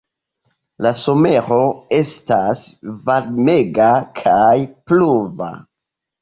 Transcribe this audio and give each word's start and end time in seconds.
La 0.85 0.91
somero 1.01 1.57
estas 1.97 2.63
varmega 3.11 3.91
kaj 4.23 4.57
pluva. 4.89 5.53